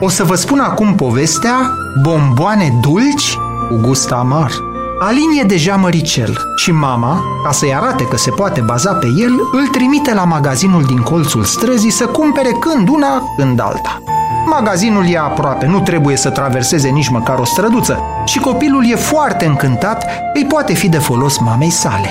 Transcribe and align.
O 0.00 0.08
să 0.08 0.24
vă 0.24 0.34
spun 0.34 0.58
acum 0.58 0.94
povestea 0.94 1.70
Bomboane 2.02 2.72
dulci 2.80 3.38
cu 3.68 3.80
gust 3.80 4.10
amar. 4.10 4.50
Alin 4.98 5.40
e 5.40 5.44
deja 5.44 5.76
măricel 5.76 6.36
și 6.56 6.70
mama, 6.70 7.22
ca 7.44 7.52
să-i 7.52 7.74
arate 7.74 8.04
că 8.04 8.16
se 8.16 8.30
poate 8.30 8.60
baza 8.60 8.92
pe 8.92 9.06
el, 9.06 9.32
îl 9.52 9.66
trimite 9.66 10.14
la 10.14 10.24
magazinul 10.24 10.82
din 10.82 11.02
colțul 11.02 11.44
străzii 11.44 11.90
să 11.90 12.06
cumpere 12.06 12.50
când 12.60 12.88
una, 12.88 13.22
când 13.36 13.60
alta. 13.60 14.02
Magazinul 14.46 15.08
e 15.08 15.18
aproape, 15.18 15.66
nu 15.66 15.80
trebuie 15.80 16.16
să 16.16 16.30
traverseze 16.30 16.88
nici 16.88 17.08
măcar 17.08 17.38
o 17.38 17.44
străduță 17.44 18.00
și 18.24 18.38
copilul 18.38 18.90
e 18.90 18.94
foarte 18.94 19.46
încântat, 19.46 20.04
îi 20.34 20.44
poate 20.44 20.74
fi 20.74 20.88
de 20.88 20.98
folos 20.98 21.38
mamei 21.38 21.70
sale. 21.70 22.10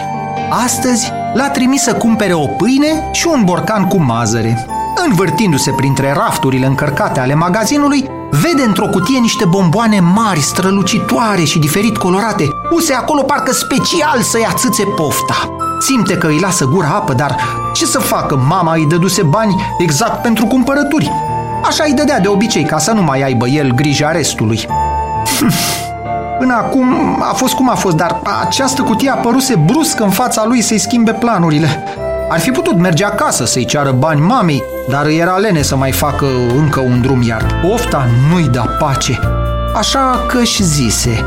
Astăzi 0.64 1.12
l-a 1.34 1.50
trimis 1.50 1.82
să 1.82 1.94
cumpere 1.94 2.34
o 2.34 2.46
pâine 2.46 3.10
și 3.12 3.28
un 3.28 3.44
borcan 3.44 3.88
cu 3.88 3.98
mazăre. 3.98 4.66
Învârtindu-se 5.04 5.72
printre 5.72 6.14
rafturile 6.14 6.66
încărcate 6.66 7.20
ale 7.20 7.34
magazinului, 7.34 8.10
vede 8.30 8.64
într-o 8.68 8.88
cutie 8.88 9.20
niște 9.20 9.46
bomboane 9.46 10.00
mari, 10.00 10.40
strălucitoare 10.40 11.44
și 11.44 11.60
diferit 11.60 11.98
colorate, 11.98 12.50
puse 12.70 12.94
acolo 12.94 13.22
parcă 13.22 13.52
special 13.52 14.22
să-i 14.22 14.46
atâțe 14.46 14.84
pofta. 14.84 15.56
Simte 15.80 16.18
că 16.18 16.28
îi 16.28 16.40
lasă 16.40 16.66
gura 16.66 16.88
apă, 16.88 17.14
dar 17.14 17.36
ce 17.74 17.86
să 17.86 18.00
facă? 18.00 18.36
Mama 18.48 18.74
îi 18.74 18.88
dăduse 18.88 19.24
bani 19.24 19.56
exact 19.78 20.22
pentru 20.22 20.46
cumpărături. 20.46 21.12
Așa 21.64 21.84
îi 21.88 21.94
dădea 21.94 22.20
de 22.20 22.28
obicei, 22.28 22.64
ca 22.64 22.78
să 22.78 22.92
nu 22.92 23.02
mai 23.02 23.22
aibă 23.22 23.48
el 23.48 23.72
grija 23.72 24.12
restului. 24.12 24.68
Până 26.40 26.54
acum 26.54 27.18
a 27.22 27.34
fost 27.34 27.54
cum 27.54 27.70
a 27.70 27.76
fost, 27.76 27.96
dar 27.96 28.22
această 28.46 28.82
cutie 28.82 29.10
apăruse 29.10 29.56
brusc 29.56 30.00
în 30.00 30.10
fața 30.10 30.46
lui 30.46 30.62
să-i 30.62 30.80
schimbe 30.80 31.12
planurile. 31.12 31.84
Ar 32.30 32.40
fi 32.40 32.52
putut 32.52 32.78
merge 32.78 33.06
acasă 33.06 33.46
să-i 33.46 33.66
ceară 33.66 33.92
bani 33.92 34.22
mamei, 34.22 34.64
dar 34.90 35.06
îi 35.06 35.18
era 35.18 35.38
lene 35.38 35.62
să 35.62 35.76
mai 35.76 35.92
facă 35.92 36.26
încă 36.58 36.80
un 36.80 37.02
drum, 37.02 37.22
iar 37.22 37.46
pofta 37.62 38.08
nu-i 38.30 38.48
da 38.48 38.62
pace. 38.80 39.20
Așa 39.76 40.24
că 40.28 40.44
și 40.44 40.64
zise, 40.64 41.26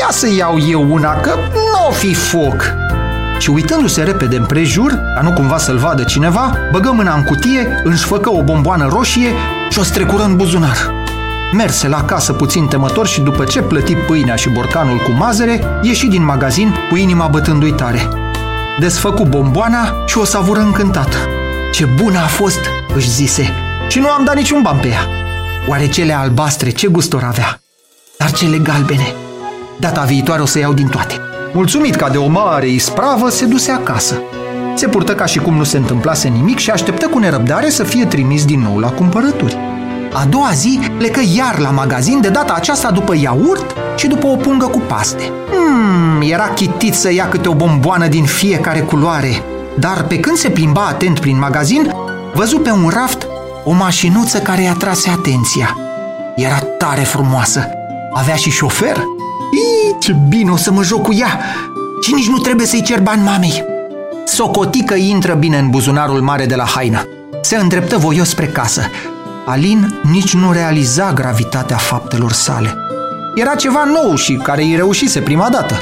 ia 0.00 0.08
să 0.10 0.28
iau 0.36 0.58
eu 0.68 0.92
una, 0.92 1.20
că 1.20 1.30
nu 1.52 1.86
o 1.88 1.92
fi 1.92 2.14
foc. 2.14 2.74
Și 3.38 3.50
uitându-se 3.50 4.02
repede 4.02 4.36
împrejur, 4.36 4.90
ca 4.90 5.20
nu 5.22 5.32
cumva 5.32 5.58
să-l 5.58 5.76
vadă 5.76 6.02
cineva, 6.02 6.52
băgă 6.72 6.92
mâna 6.92 7.14
în 7.14 7.22
cutie, 7.22 7.80
înșfăcă 7.84 8.30
o 8.32 8.42
bomboană 8.42 8.88
roșie 8.90 9.28
și 9.70 9.78
o 9.78 9.82
strecură 9.82 10.22
în 10.22 10.36
buzunar. 10.36 10.94
Merse 11.52 11.88
la 11.88 12.04
casă 12.04 12.32
puțin 12.32 12.66
temător 12.66 13.06
și 13.06 13.20
după 13.20 13.44
ce 13.44 13.62
plăti 13.62 13.94
pâinea 13.94 14.34
și 14.34 14.48
borcanul 14.48 14.96
cu 14.96 15.10
mazăre, 15.10 15.60
ieși 15.82 16.06
din 16.06 16.24
magazin 16.24 16.74
cu 16.90 16.96
inima 16.96 17.26
bătându-i 17.26 17.72
tare. 17.72 18.08
Desfăcu 18.78 19.24
bomboana 19.24 20.04
și 20.06 20.18
o 20.18 20.24
savură 20.24 20.60
încântată. 20.60 21.16
Ce 21.72 21.84
bună 21.84 22.18
a 22.18 22.26
fost, 22.26 22.60
își 22.94 23.10
zise, 23.10 23.52
și 23.88 23.98
nu 23.98 24.08
am 24.08 24.24
dat 24.24 24.34
niciun 24.34 24.62
ban 24.62 24.78
pe 24.78 24.88
ea. 24.88 25.08
Oare 25.68 25.88
cele 25.88 26.12
albastre 26.12 26.70
ce 26.70 26.86
gustor 26.86 27.22
avea? 27.22 27.60
Dar 28.18 28.32
cele 28.32 28.58
galbene? 28.58 29.14
Data 29.80 30.02
viitoare 30.02 30.42
o 30.42 30.46
să 30.46 30.58
iau 30.58 30.72
din 30.72 30.88
toate. 30.88 31.14
Mulțumit 31.52 31.94
ca 31.94 32.08
de 32.08 32.18
o 32.18 32.26
mare 32.26 32.68
ispravă, 32.68 33.28
se 33.28 33.44
duse 33.44 33.70
acasă. 33.70 34.22
Se 34.74 34.88
purtă 34.88 35.14
ca 35.14 35.24
și 35.24 35.38
cum 35.38 35.56
nu 35.56 35.64
se 35.64 35.76
întâmplase 35.76 36.28
nimic 36.28 36.58
și 36.58 36.70
așteptă 36.70 37.06
cu 37.06 37.18
nerăbdare 37.18 37.70
să 37.70 37.84
fie 37.84 38.04
trimis 38.04 38.44
din 38.44 38.60
nou 38.60 38.78
la 38.78 38.90
cumpărături. 38.90 39.56
A 40.18 40.24
doua 40.24 40.50
zi 40.52 40.80
plecă 40.98 41.20
iar 41.34 41.58
la 41.58 41.70
magazin, 41.70 42.20
de 42.20 42.28
data 42.28 42.52
aceasta 42.52 42.90
după 42.90 43.16
iaurt 43.16 43.74
și 43.96 44.06
după 44.06 44.26
o 44.26 44.36
pungă 44.36 44.66
cu 44.66 44.78
paste. 44.78 45.32
Hmm, 45.50 46.30
era 46.30 46.48
chitit 46.48 46.94
să 46.94 47.12
ia 47.12 47.28
câte 47.28 47.48
o 47.48 47.54
bomboană 47.54 48.06
din 48.06 48.24
fiecare 48.24 48.80
culoare, 48.80 49.42
dar 49.78 50.04
pe 50.04 50.20
când 50.20 50.36
se 50.36 50.50
plimba 50.50 50.86
atent 50.86 51.18
prin 51.18 51.38
magazin, 51.38 51.94
văzu 52.34 52.58
pe 52.58 52.70
un 52.70 52.90
raft 52.94 53.26
o 53.64 53.72
mașinuță 53.72 54.38
care 54.38 54.62
i-a 54.62 54.72
trase 54.72 55.10
atenția. 55.10 55.76
Era 56.36 56.58
tare 56.58 57.02
frumoasă. 57.02 57.68
Avea 58.12 58.34
și 58.34 58.50
șofer. 58.50 58.96
Ii, 58.96 59.96
ce 60.00 60.16
bine 60.28 60.50
o 60.50 60.56
să 60.56 60.72
mă 60.72 60.82
joc 60.82 61.02
cu 61.02 61.14
ea! 61.14 61.40
Și 62.02 62.14
nici 62.14 62.28
nu 62.28 62.38
trebuie 62.38 62.66
să-i 62.66 62.82
cer 62.82 63.00
bani 63.00 63.22
mamei. 63.22 63.64
Socotică 64.24 64.94
intră 64.94 65.34
bine 65.34 65.58
în 65.58 65.70
buzunarul 65.70 66.20
mare 66.20 66.46
de 66.46 66.54
la 66.54 66.64
haină. 66.64 67.08
Se 67.42 67.56
îndreptă 67.56 67.96
voios 67.96 68.28
spre 68.28 68.46
casă. 68.46 68.82
Alin 69.48 70.00
nici 70.02 70.34
nu 70.34 70.52
realiza 70.52 71.12
gravitatea 71.12 71.76
faptelor 71.76 72.32
sale. 72.32 72.76
Era 73.34 73.54
ceva 73.54 73.84
nou 73.84 74.14
și 74.14 74.34
care 74.34 74.62
îi 74.62 74.76
reușise 74.76 75.20
prima 75.20 75.48
dată. 75.50 75.74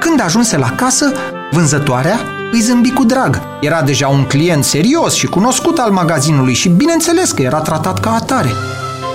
Când 0.00 0.20
ajunse 0.20 0.56
la 0.56 0.70
casă, 0.70 1.12
vânzătoarea 1.50 2.20
îi 2.52 2.60
zâmbi 2.60 2.90
cu 2.90 3.04
drag. 3.04 3.40
Era 3.60 3.82
deja 3.82 4.08
un 4.08 4.24
client 4.24 4.64
serios 4.64 5.14
și 5.14 5.26
cunoscut 5.26 5.78
al 5.78 5.90
magazinului 5.90 6.54
și 6.54 6.68
bineînțeles 6.68 7.30
că 7.30 7.42
era 7.42 7.60
tratat 7.60 8.00
ca 8.00 8.14
atare. 8.14 8.50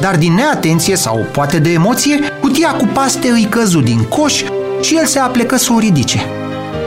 Dar 0.01 0.17
din 0.17 0.34
neatenție 0.34 0.96
sau 0.96 1.25
poate 1.31 1.59
de 1.59 1.72
emoție, 1.72 2.19
cutia 2.41 2.72
cu 2.72 2.85
paste 2.94 3.29
îi 3.29 3.47
căzu 3.50 3.79
din 3.79 4.03
coș 4.03 4.44
și 4.81 4.96
el 4.96 5.06
se 5.06 5.19
aplecă 5.19 5.57
să 5.57 5.73
o 5.73 5.79
ridice. 5.79 6.22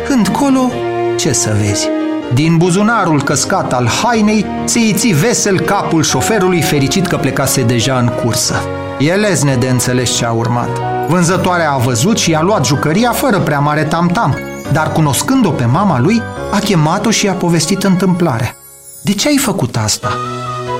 Când 0.08 0.28
colo, 0.28 0.70
ce 1.16 1.32
să 1.32 1.56
vezi? 1.60 2.01
Din 2.34 2.56
buzunarul 2.56 3.22
căscat 3.22 3.72
al 3.72 3.88
hainei 4.02 4.46
se 4.64 4.78
iți 4.78 5.08
vesel 5.08 5.60
capul 5.60 6.02
șoferului 6.02 6.62
fericit 6.62 7.06
că 7.06 7.16
plecase 7.16 7.62
deja 7.62 7.98
în 7.98 8.06
cursă. 8.06 8.54
E 8.98 9.12
lezne 9.12 9.56
de 9.56 9.68
înțeles 9.68 10.16
ce 10.16 10.24
a 10.24 10.30
urmat. 10.30 10.68
Vânzătoarea 11.08 11.72
a 11.72 11.76
văzut 11.76 12.18
și 12.18 12.34
a 12.34 12.40
luat 12.40 12.66
jucăria 12.66 13.10
fără 13.12 13.38
prea 13.38 13.58
mare 13.58 13.84
tam-tam, 13.84 14.38
dar 14.72 14.92
cunoscând-o 14.92 15.50
pe 15.50 15.64
mama 15.64 16.00
lui, 16.00 16.22
a 16.52 16.58
chemat-o 16.58 17.10
și 17.10 17.24
i-a 17.24 17.32
povestit 17.32 17.82
întâmplarea. 17.82 18.56
De 19.02 19.12
ce 19.12 19.28
ai 19.28 19.36
făcut 19.36 19.76
asta?" 19.76 20.08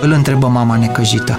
îl 0.00 0.12
întrebă 0.12 0.46
mama 0.46 0.76
necăjită. 0.76 1.38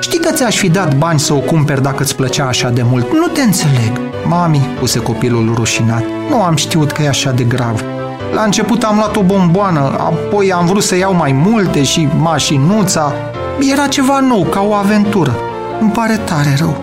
Știi 0.00 0.18
că 0.18 0.32
ți-aș 0.32 0.56
fi 0.56 0.68
dat 0.68 0.96
bani 0.96 1.20
să 1.20 1.32
o 1.32 1.38
cumperi 1.38 1.82
dacă 1.82 2.02
îți 2.02 2.16
plăcea 2.16 2.46
așa 2.46 2.68
de 2.68 2.82
mult. 2.82 3.12
Nu 3.12 3.26
te 3.26 3.42
înțeleg. 3.42 4.00
Mami, 4.24 4.68
puse 4.78 4.98
copilul 4.98 5.54
rușinat, 5.54 6.04
nu 6.28 6.42
am 6.42 6.56
știut 6.56 6.92
că 6.92 7.02
e 7.02 7.08
așa 7.08 7.30
de 7.30 7.44
grav. 7.44 7.84
La 8.34 8.42
început 8.42 8.82
am 8.82 8.96
luat 8.96 9.16
o 9.16 9.22
bomboană, 9.22 9.80
apoi 9.80 10.52
am 10.52 10.66
vrut 10.66 10.82
să 10.82 10.96
iau 10.96 11.14
mai 11.14 11.32
multe 11.32 11.82
și 11.82 12.08
mașinuța. 12.18 13.12
Era 13.72 13.86
ceva 13.86 14.20
nou, 14.20 14.42
ca 14.42 14.60
o 14.60 14.72
aventură. 14.72 15.36
Îmi 15.80 15.90
pare 15.90 16.16
tare 16.16 16.56
rău. 16.58 16.76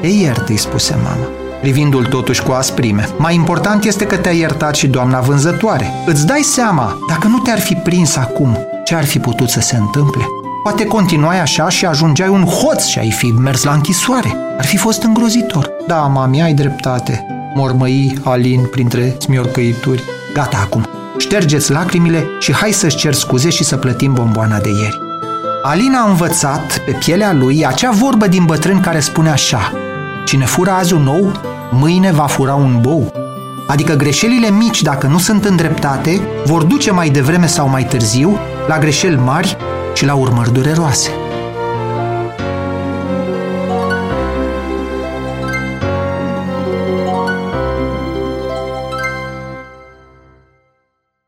E 0.00 0.08
iert, 0.08 0.48
îi 0.48 0.56
spuse 0.56 0.94
mama 1.02 1.38
privindu-l 1.60 2.06
totuși 2.06 2.42
cu 2.42 2.52
asprime. 2.52 3.08
Mai 3.18 3.34
important 3.34 3.84
este 3.84 4.06
că 4.06 4.16
te-a 4.16 4.32
iertat 4.32 4.74
și 4.74 4.86
doamna 4.86 5.20
vânzătoare. 5.20 5.92
Îți 6.06 6.26
dai 6.26 6.40
seama, 6.40 6.98
dacă 7.08 7.26
nu 7.26 7.38
te-ar 7.38 7.60
fi 7.60 7.74
prins 7.74 8.16
acum, 8.16 8.58
ce 8.84 8.94
ar 8.94 9.04
fi 9.04 9.18
putut 9.18 9.48
să 9.48 9.60
se 9.60 9.76
întâmple? 9.76 10.22
Poate 10.62 10.84
continuai 10.84 11.40
așa 11.40 11.68
și 11.68 11.86
ajungeai 11.86 12.28
un 12.28 12.44
hoț 12.44 12.84
și 12.84 12.98
ai 12.98 13.10
fi 13.10 13.26
mers 13.26 13.62
la 13.62 13.72
închisoare. 13.72 14.36
Ar 14.58 14.66
fi 14.66 14.76
fost 14.76 15.02
îngrozitor. 15.02 15.70
Da, 15.86 16.00
mami, 16.00 16.42
ai 16.42 16.52
dreptate, 16.52 17.26
mormăi 17.54 18.18
Alin 18.24 18.66
printre 18.70 19.16
smiorcăituri. 19.18 20.02
Gata 20.34 20.58
acum, 20.62 20.86
ștergeți 21.18 21.70
lacrimile 21.70 22.26
și 22.38 22.52
hai 22.52 22.72
să-și 22.72 22.96
cer 22.96 23.14
scuze 23.14 23.50
și 23.50 23.64
să 23.64 23.76
plătim 23.76 24.12
bomboana 24.12 24.58
de 24.58 24.68
ieri. 24.68 25.00
Alina 25.62 26.00
a 26.00 26.08
învățat 26.08 26.78
pe 26.78 26.90
pielea 26.90 27.32
lui 27.32 27.66
acea 27.66 27.90
vorbă 27.90 28.26
din 28.26 28.44
bătrân 28.44 28.80
care 28.80 29.00
spune 29.00 29.30
așa 29.30 29.72
Cine 30.24 30.44
fură 30.44 30.70
azi 30.70 30.94
un 30.94 31.02
nou, 31.02 31.32
mâine 31.70 32.12
va 32.12 32.26
fura 32.26 32.54
un 32.54 32.80
bou. 32.80 33.12
Adică 33.66 33.94
greșelile 33.94 34.50
mici, 34.50 34.82
dacă 34.82 35.06
nu 35.06 35.18
sunt 35.18 35.44
îndreptate, 35.44 36.20
vor 36.44 36.62
duce 36.62 36.90
mai 36.90 37.08
devreme 37.08 37.46
sau 37.46 37.68
mai 37.68 37.84
târziu 37.84 38.38
la 38.68 38.78
greșeli 38.78 39.16
mari 39.16 39.56
și 39.94 40.04
la 40.04 40.14
urmări 40.14 40.52
dureroase. 40.52 41.10